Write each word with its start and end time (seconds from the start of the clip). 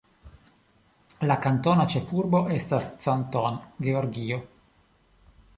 La 1.31 1.35
kantona 1.43 1.85
ĉefurbo 1.93 2.41
estas 2.57 2.89
Canton, 3.07 3.63
Georgio. 3.89 4.45